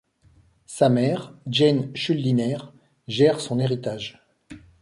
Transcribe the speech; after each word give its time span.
Sa 0.65 0.89
mère, 0.89 1.31
Jane 1.45 1.95
Schuldiner, 1.95 2.57
gère 3.07 3.39
son 3.39 3.59
héritage. 3.59 4.25